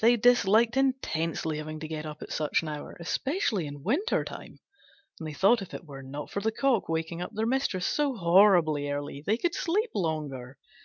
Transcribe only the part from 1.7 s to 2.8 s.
to get up at such an